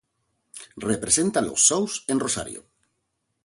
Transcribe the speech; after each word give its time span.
Representa 0.87 1.41
los 1.43 1.59
shows 1.59 2.05
en 2.07 2.19
Rosario 2.19 2.65